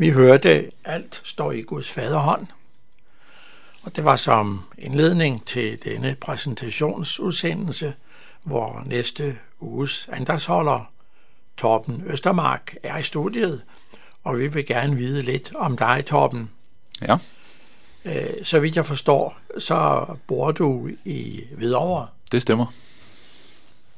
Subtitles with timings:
[0.00, 2.46] Vi hørte Alt står i Guds faderhånd,
[3.82, 7.94] og det var som indledning til denne præsentationsudsendelse,
[8.42, 10.90] hvor næste uges andagsholder,
[11.56, 13.62] Torben Østermark, er i studiet,
[14.24, 16.50] og vi vil gerne vide lidt om dig, Torben.
[17.02, 17.18] Ja.
[18.04, 22.06] Øh, så vidt jeg forstår, så bor du i Hvidovre.
[22.32, 22.66] Det stemmer.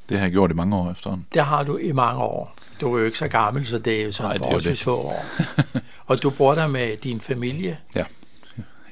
[0.08, 1.26] Det har jeg gjort i mange år efterhånden.
[1.34, 2.56] Det har du i mange år.
[2.80, 5.24] Du er jo ikke så gammel, så det er jo sådan forholdsvis få år.
[6.10, 7.78] og du bor der med din familie?
[7.94, 8.04] Ja,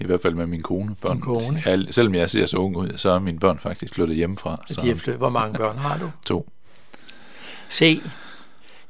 [0.01, 0.95] i hvert fald med min kone.
[0.95, 1.13] Børn.
[1.13, 1.63] Din kone?
[1.65, 4.65] Jeg, selvom jeg ser så ung ud, så er mine børn faktisk flyttet hjemmefra.
[4.67, 4.81] Så.
[4.83, 5.21] De er flyttet.
[5.21, 6.11] Hvor mange børn har du?
[6.27, 6.49] to.
[7.69, 8.01] Se,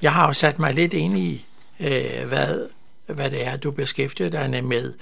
[0.02, 1.46] jeg har jo sat mig lidt ind i,
[1.80, 2.68] øh, hvad,
[3.06, 4.94] hvad det er, du beskæftiger dig med,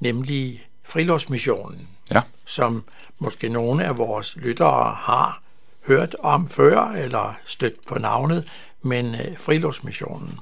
[0.00, 2.20] nemlig friluftsmissionen, ja.
[2.44, 2.84] som
[3.18, 5.42] måske nogle af vores lyttere har
[5.86, 8.48] hørt om før, eller stødt på navnet,
[8.82, 10.38] men øh, friluftsmissionen.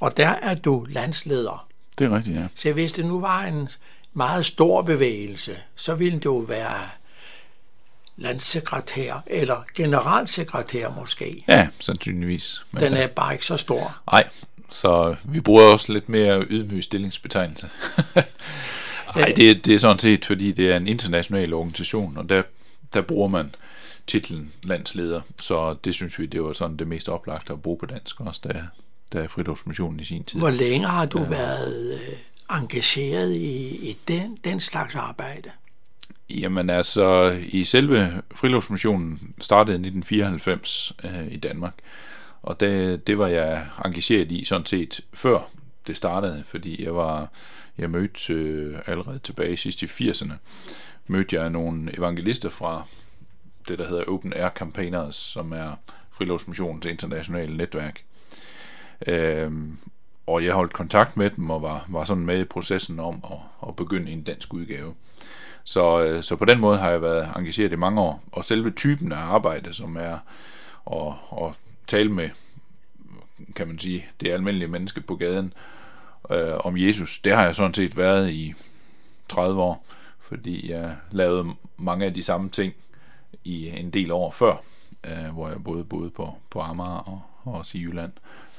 [0.00, 1.69] Og der er du landsleder.
[2.00, 2.46] Det er rigtigt, ja.
[2.54, 3.68] Så hvis det nu var en
[4.12, 6.80] meget stor bevægelse, så ville du være
[8.16, 11.44] landssekretær, eller generalsekretær måske.
[11.48, 12.64] Ja, sandsynligvis.
[12.72, 13.98] Men, Den er bare ikke så stor.
[14.12, 14.28] Nej,
[14.70, 17.68] så vi bruger også lidt mere ydmyg stillingsbetegnelse.
[19.16, 22.42] Nej, det, det er sådan set, fordi det er en international organisation, og der,
[22.92, 23.54] der bruger man
[24.06, 27.86] titlen landsleder, så det synes vi, det var sådan det mest oplagte at bruge på
[27.86, 28.40] dansk også,
[29.12, 30.38] da, da friluftsmissionen i sin tid.
[30.38, 31.28] Hvor længe har du ja.
[31.28, 32.16] været øh,
[32.56, 35.50] engageret i, i den, den slags arbejde?
[36.30, 41.74] Jamen altså, i selve friluftsmissionen startede i 1994 øh, i Danmark,
[42.42, 45.50] og det, det var jeg engageret i sådan set før
[45.86, 47.28] det startede, fordi jeg var
[47.78, 50.32] jeg mødte øh, allerede tilbage sidst i 80'erne,
[51.06, 52.86] mødte jeg nogle evangelister fra
[53.68, 55.72] det, der hedder Open Air Campaigners, som er
[56.10, 58.04] friluftsmissionens internationale netværk.
[59.06, 59.78] Øhm,
[60.26, 63.68] og jeg holdt kontakt med dem og var, var sådan med i processen om at,
[63.68, 64.94] at begynde en dansk udgave.
[65.64, 68.22] Så, øh, så på den måde har jeg været engageret i mange år.
[68.32, 70.18] Og selve typen af arbejde, som er
[70.92, 71.12] at,
[71.42, 71.52] at
[71.86, 72.28] tale med,
[73.56, 75.52] kan man sige, det almindelige menneske på gaden
[76.30, 78.54] øh, om Jesus, det har jeg sådan set været i
[79.28, 79.86] 30 år,
[80.20, 82.74] fordi jeg lavede mange af de samme ting
[83.44, 84.56] i en del år før,
[85.06, 88.12] øh, hvor jeg både boede på, på Amager og, og også i Jylland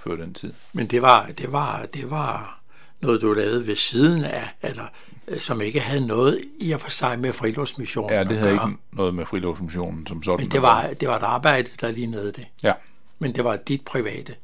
[0.03, 0.53] før den tid.
[0.73, 2.59] Men det var, det var, det var
[3.01, 4.83] noget, du lavede ved siden af, eller
[5.27, 8.65] øh, som ikke havde noget i og for sig med friluftsmissionen Ja, det havde ikke
[8.91, 10.45] noget med friluftsmissionen som sådan.
[10.45, 12.47] Men det var, det var et arbejde, der lignede det.
[12.63, 12.73] Ja.
[13.19, 14.35] Men det var dit private.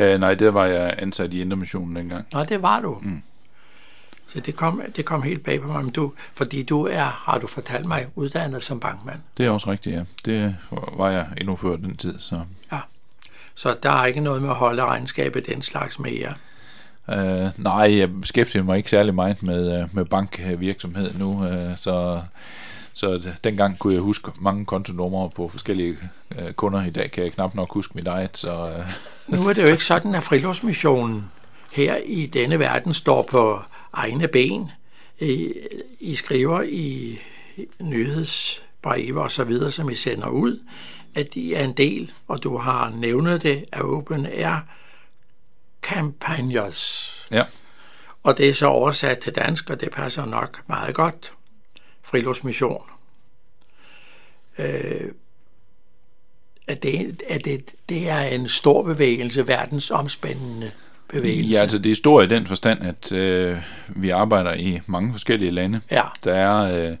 [0.00, 2.26] Uh, nej, det var jeg ansat i Indremissionen dengang.
[2.32, 2.98] Nå, det var du.
[3.02, 3.22] Mm.
[4.26, 5.84] Så det kom, det kom helt bag på mig.
[5.84, 9.18] Men du, fordi du er, har du fortalt mig, uddannet som bankmand.
[9.36, 10.04] Det er også rigtigt, ja.
[10.24, 12.18] Det var jeg endnu før den tid.
[12.18, 12.40] Så.
[12.72, 12.78] Ja.
[13.54, 16.34] Så der er ikke noget med at holde regnskabet den slags med jer?
[17.08, 22.22] Uh, nej, jeg beskæftiger mig ikke særlig meget med, uh, med bankvirksomhed nu, uh, så,
[22.92, 25.96] så dengang kunne jeg huske mange kontonumre på forskellige
[26.30, 26.86] uh, kunder.
[26.86, 28.36] I dag kan jeg knap nok huske mit eget.
[28.36, 28.84] Så,
[29.28, 31.24] uh, nu er det jo ikke sådan, at friluftsmissionen
[31.72, 33.60] her i denne verden står på
[33.92, 34.70] egne ben.
[35.20, 35.52] I,
[36.00, 37.18] I skriver i
[37.80, 40.60] nyhedsbreve og så videre, som I sender ud,
[41.14, 44.66] at I er en del, og du har nævnet det, af Open Air
[45.82, 47.12] Campagnes.
[47.30, 47.44] Ja.
[48.22, 51.32] Og det er så oversat til dansk, og det passer nok meget godt.
[52.02, 52.82] Friluftsmission.
[54.58, 55.10] Øh,
[56.66, 60.70] at det, at det, det er en stor bevægelse, verdensomspændende
[61.08, 61.50] bevægelse.
[61.50, 63.56] Ja, altså det er stort i den forstand, at øh,
[63.88, 65.80] vi arbejder i mange forskellige lande.
[65.90, 66.02] Ja.
[66.24, 66.96] Der er øh,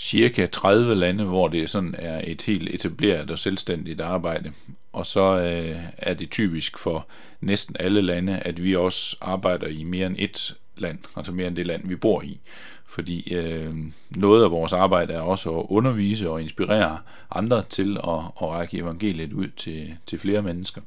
[0.00, 4.52] cirka 30 lande, hvor det sådan er et helt etableret og selvstændigt arbejde.
[4.92, 7.06] Og så øh, er det typisk for
[7.40, 11.56] næsten alle lande, at vi også arbejder i mere end et land, altså mere end
[11.56, 12.40] det land, vi bor i.
[12.86, 13.74] Fordi øh,
[14.10, 16.98] noget af vores arbejde er også at undervise og inspirere
[17.30, 20.80] andre til at, at række evangeliet ud til, til flere mennesker.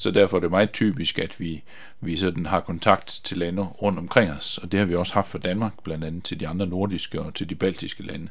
[0.00, 1.62] Så derfor er det meget typisk, at vi,
[2.00, 5.28] vi sådan har kontakt til lande rundt omkring os, og det har vi også haft
[5.28, 8.28] for Danmark, blandt andet til de andre nordiske og til de baltiske lande.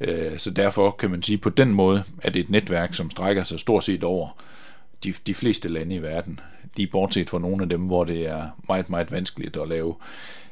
[0.00, 3.44] Øh, så derfor kan man sige, på den måde er det et netværk, som strækker
[3.44, 4.28] sig stort set over
[5.04, 6.40] de, de fleste lande i verden.
[6.76, 9.94] Lige bortset fra nogle af dem, hvor det er meget, meget vanskeligt at lave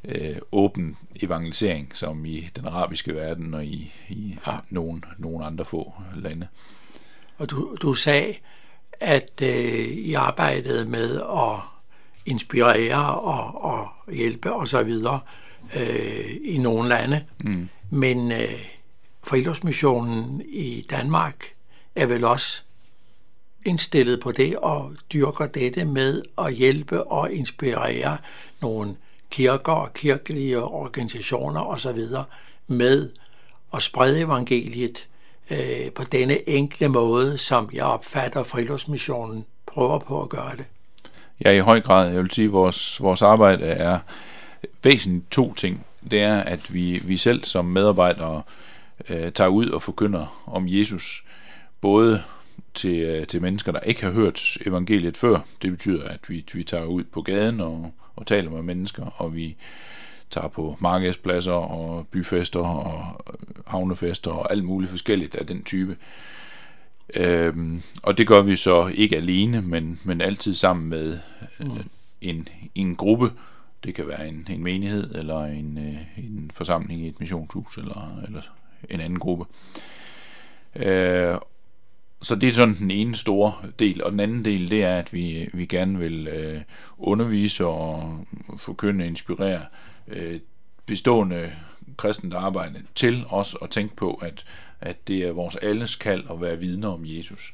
[0.05, 4.53] øh, åben evangelisering, som i den arabiske verden og i, i ja.
[4.71, 6.47] nogle, nogle andre få lande.
[7.39, 8.35] Og du, du sagde,
[9.01, 11.61] at øh, I arbejdede med at
[12.27, 15.21] inspirere og, og hjælpe og så videre
[15.77, 17.25] øh, i nogle lande.
[17.45, 17.69] Mm.
[17.91, 18.65] Men øh,
[19.25, 21.45] friluftsmissionen i Danmark
[21.97, 22.63] er vel også
[23.67, 28.19] indstillet på det og dyrker dette med at hjælpe og inspirere
[28.61, 28.97] nogle
[29.31, 32.01] kirker og kirkelige organisationer osv.
[32.67, 33.11] med
[33.75, 35.09] at sprede evangeliet
[35.51, 40.65] øh, på denne enkle måde, som jeg opfatter friluftsmissionen prøver på at gøre det.
[41.45, 42.13] Ja, i høj grad.
[42.13, 43.99] Jeg vil sige, at vores, vores arbejde er
[44.83, 45.87] væsentligt to ting.
[46.11, 48.43] Det er, at vi, vi selv som medarbejdere
[49.09, 51.25] øh, tager ud og forkynder om Jesus,
[51.81, 52.23] både
[52.75, 55.41] til, øh, til mennesker, der ikke har hørt evangeliet før.
[55.63, 59.37] Det betyder, at vi, vi tager ud på gaden og, og taler med mennesker, og
[59.37, 59.57] vi
[60.33, 63.25] tager på markedspladser og byfester og
[63.67, 65.97] havnefester og alt muligt forskelligt af den type.
[67.15, 71.19] Øhm, og det gør vi så ikke alene, men, men altid sammen med
[71.61, 71.91] øh, mm.
[72.21, 73.33] en, en gruppe.
[73.85, 78.21] Det kan være en, en menighed eller en, øh, en forsamling i et missionshus eller,
[78.27, 78.43] eller
[78.91, 79.45] en anden gruppe.
[80.77, 81.35] Øh,
[82.23, 85.13] så det er sådan den ene store del, og den anden del, det er, at
[85.13, 86.61] vi, vi gerne vil øh,
[86.99, 88.25] undervise og
[88.57, 89.61] forkynde, inspirere
[90.09, 90.41] øh,
[90.87, 91.53] bestående
[91.97, 94.45] kristent arbejde til os at tænke på, at,
[94.81, 97.53] at det er vores alles kald at være vidner om Jesus.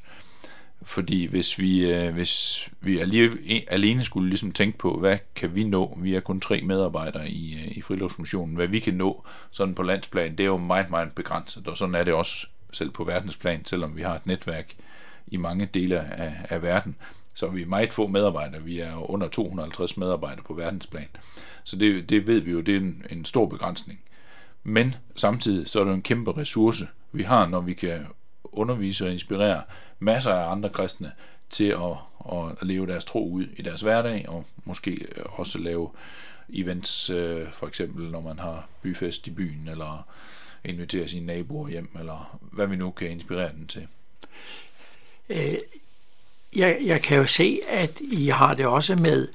[0.81, 2.99] Fordi hvis vi, øh, hvis vi
[3.67, 7.53] alene, skulle ligesom tænke på, hvad kan vi nå, vi er kun tre medarbejdere i,
[7.53, 11.11] øh, i friluftsmissionen, hvad vi kan nå sådan på landsplan, det er jo meget, meget
[11.11, 14.75] begrænset, og sådan er det også selv på verdensplan, selvom vi har et netværk
[15.27, 16.95] i mange dele af, af verden,
[17.39, 18.63] så er vi meget få medarbejdere.
[18.63, 21.07] Vi er under 250 medarbejdere på verdensplan.
[21.63, 23.99] Så det, det ved vi jo, det er en, en stor begrænsning.
[24.63, 28.07] Men samtidig så er det en kæmpe ressource, vi har, når vi kan
[28.43, 29.61] undervise og inspirere
[29.99, 31.11] masser af andre kristne
[31.49, 31.97] til at,
[32.31, 35.89] at leve deres tro ud i deres hverdag, og måske også lave
[36.53, 40.07] events, øh, for eksempel når man har byfest i byen, eller
[40.65, 43.87] inviterer sine naboer hjem, eller hvad vi nu kan inspirere dem til.
[45.29, 45.57] Øh,
[46.55, 49.27] jeg, jeg kan jo se, at I har det også med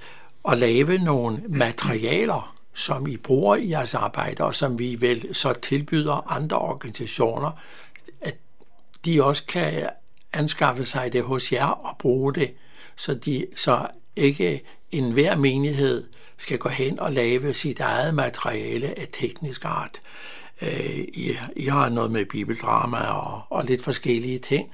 [0.48, 5.52] at lave nogle materialer, som I bruger i jeres arbejde, og som vi vel så
[5.52, 7.50] tilbyder andre organisationer,
[8.20, 8.36] at
[9.04, 9.88] de også kan
[10.32, 12.54] anskaffe sig det hos jer og bruge det,
[12.96, 13.86] så, de, så
[14.16, 14.62] ikke
[14.92, 20.00] enhver menighed skal gå hen og lave sit eget materiale af teknisk art.
[20.62, 24.70] Øh, I, I har noget med bibeldrama og, og lidt forskellige ting,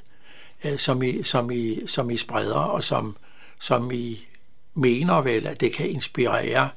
[0.65, 3.17] øh, som, I, som, I, som I spreder, og som,
[3.61, 4.27] som I
[4.75, 6.71] mener vel, at det kan inspirere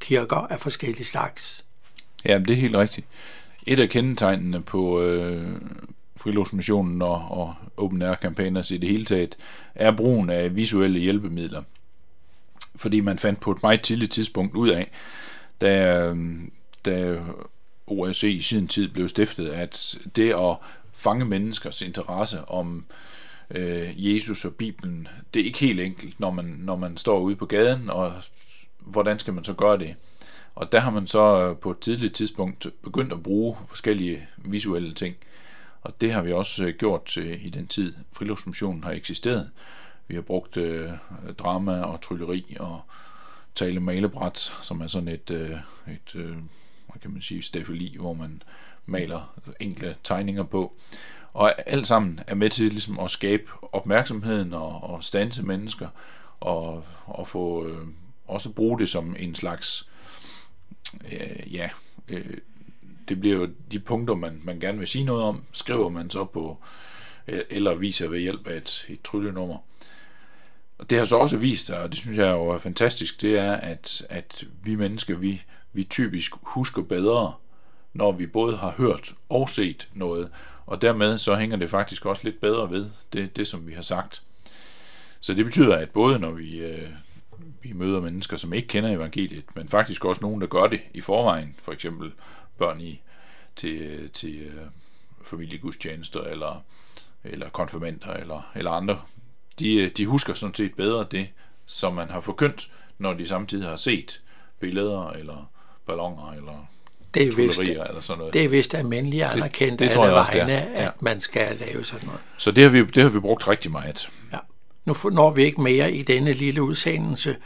[0.00, 1.64] kirker af forskellige slags.
[2.24, 3.06] Ja, det er helt rigtigt.
[3.66, 5.60] Et af kendetegnene på øh,
[6.16, 9.36] friluftsmissionen og, og open air campaigners i det hele taget,
[9.74, 11.62] er brugen af visuelle hjælpemidler.
[12.76, 14.90] Fordi man fandt på et meget tidligt tidspunkt ud af,
[15.60, 16.38] da, øh,
[16.84, 17.18] da
[17.86, 20.56] OSCE i sin tid blev stiftet, at det at
[20.98, 22.84] fange menneskers interesse om
[23.50, 27.36] øh, Jesus og Bibelen, det er ikke helt enkelt, når man, når man står ude
[27.36, 28.12] på gaden, og
[28.78, 29.94] hvordan skal man så gøre det?
[30.54, 34.94] Og der har man så øh, på et tidligt tidspunkt begyndt at bruge forskellige visuelle
[34.94, 35.16] ting.
[35.82, 39.50] Og det har vi også øh, gjort øh, i den tid, friluftsmissionen har eksisteret.
[40.08, 40.90] Vi har brugt øh,
[41.38, 42.80] drama og trylleri og
[43.54, 45.50] tale malebræt, som er sådan et, øh,
[45.94, 46.36] et øh,
[46.86, 48.42] hvad kan man sige, stafeli, hvor man
[48.88, 50.74] maler enkle tegninger på.
[51.32, 55.88] Og alt sammen er med til ligesom at skabe opmærksomheden og, og stanse mennesker,
[56.40, 57.86] og, og få øh,
[58.26, 59.88] også bruge det som en slags,
[61.12, 61.70] øh, ja,
[62.08, 62.36] øh,
[63.08, 66.24] det bliver jo de punkter, man, man gerne vil sige noget om, skriver man så
[66.24, 66.58] på,
[67.28, 69.58] øh, eller viser ved hjælp af et, et tryllenummer.
[70.78, 73.38] Og det har så også vist sig, og det synes jeg jo er fantastisk, det
[73.38, 75.42] er, at, at vi mennesker, vi,
[75.72, 77.32] vi typisk husker bedre,
[77.92, 80.30] når vi både har hørt og set noget,
[80.66, 83.82] og dermed så hænger det faktisk også lidt bedre ved det, det som vi har
[83.82, 84.22] sagt.
[85.20, 86.88] Så det betyder, at både når vi, øh,
[87.62, 91.00] vi møder mennesker, som ikke kender evangeliet, men faktisk også nogen, der gør det i
[91.00, 92.12] forvejen, for eksempel
[92.58, 93.00] børn i
[93.56, 94.66] til, øh, til øh,
[95.22, 96.64] familiegudstjenester, eller,
[97.24, 99.00] eller konfirmander, eller, eller andre,
[99.58, 101.28] de, øh, de husker sådan set bedre det,
[101.66, 104.22] som man har forkyndt, når de samtidig har set
[104.60, 105.50] billeder, eller
[105.86, 106.68] ballonger, eller
[107.14, 108.34] det er vist, eller sådan noget.
[108.34, 110.86] Det er vist almindeligt anerkendt det, det alle vegne, ja.
[110.86, 112.20] at man skal lave sådan noget.
[112.36, 114.10] Så det har vi, det har vi brugt rigtig meget.
[114.32, 114.38] Ja.
[114.84, 117.36] Nu når vi ikke mere i denne lille udsendelse,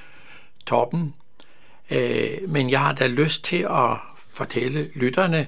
[0.66, 1.14] toppen,
[1.90, 5.47] øh, men jeg har da lyst til at fortælle lytterne,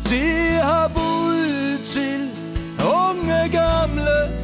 [0.05, 2.29] Det har bud til
[2.79, 4.39] unge gamle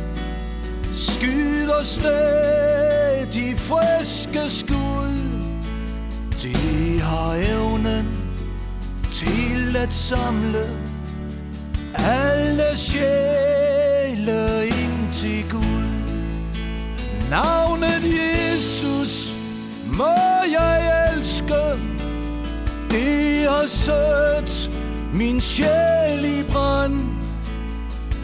[0.93, 5.18] Skyder stadig friske skud.
[9.83, 10.65] At samle
[11.95, 15.83] alle sjæle ind til Gud.
[17.29, 19.33] Navnet Jesus
[19.85, 20.15] må
[20.51, 21.53] jeg elske.
[22.91, 24.69] Det har sat
[25.13, 26.99] min sjæl i brand.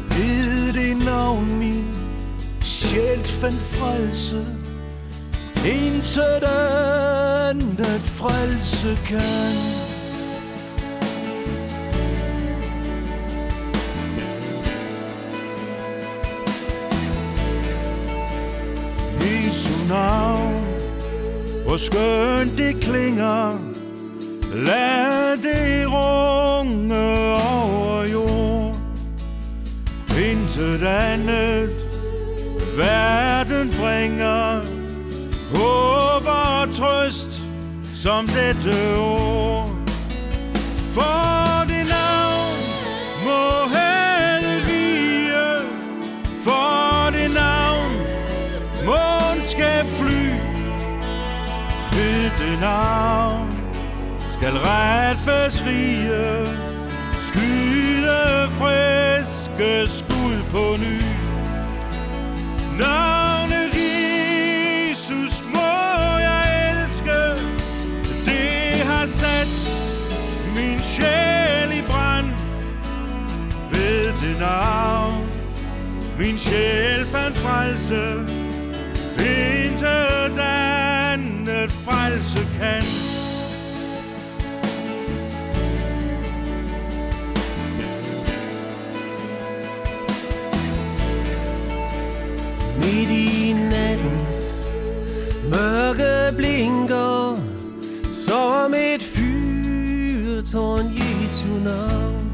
[0.09, 1.85] Ved det navn min
[2.61, 4.45] sjæl fandt frelse.
[5.65, 6.43] Intet
[7.49, 9.94] andet frelse kan.
[19.89, 20.65] Navn.
[21.65, 23.59] Hvor skønt det klinger.
[24.53, 26.95] Lad det runge
[27.33, 28.75] over jord.
[30.09, 31.69] Intet andet
[32.77, 34.61] verden bringer.
[35.55, 37.41] Håb og trøst
[37.95, 39.69] som dette ord
[40.93, 41.44] For
[52.61, 53.49] navn
[54.31, 56.45] skal retfærdsrige
[57.19, 61.01] Skyde friske skud på ny.
[62.79, 67.21] Navnet Jesus må jeg elske.
[68.25, 69.47] Det har sat
[70.55, 72.25] min sjæl i brand.
[73.71, 75.29] Ved det navn
[76.19, 78.01] Min sjæl fandt frelse.
[79.19, 80.14] Intet
[81.85, 82.83] frelse kan
[92.81, 94.49] Midt i nattens
[95.49, 97.39] mørke blinker
[98.11, 102.31] Som et fyrtårn Jesu navn.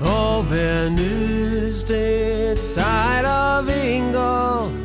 [0.00, 4.79] Og hver nødsted sejler vinker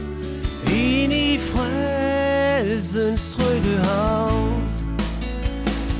[2.96, 4.64] tidens trygge havn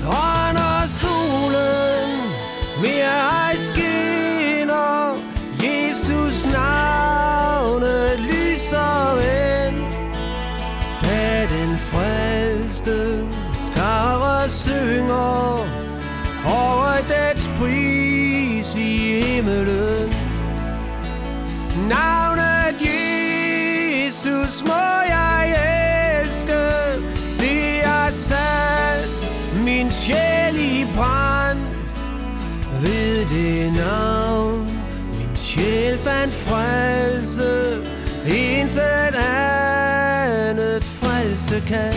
[0.06, 2.10] Og når solen
[2.82, 5.16] mere ej skinner.
[5.64, 9.78] Jesus navnet lyser ind.
[11.02, 13.28] Da den frelste
[13.66, 15.60] skare synger.
[16.46, 20.14] Over dets pris i himmelen
[21.90, 25.35] Navnet Jesus må jeg
[30.06, 31.60] sjæl i brand.
[32.82, 34.66] Ved det navn
[35.18, 37.82] min sjæl fandt frelse.
[38.28, 41.94] Intet andet frelse kan.